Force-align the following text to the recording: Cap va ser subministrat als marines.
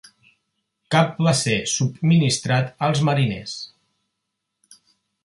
Cap 0.95 1.19
va 1.27 1.33
ser 1.41 1.57
subministrat 1.73 2.73
als 2.87 3.03
marines. 3.11 3.55